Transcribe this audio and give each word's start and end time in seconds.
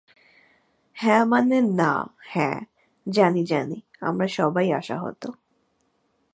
হ্যা 0.97 1.17
মানে 1.25 1.57
না 1.61 1.91
হ্যা, 2.27 2.51
জানি 3.07 3.41
জানি, 3.45 3.77
আমরা 4.01 4.27
সবাই 4.27 4.67
আশাহত। 4.71 5.23